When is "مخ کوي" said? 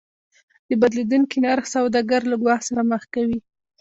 2.91-3.39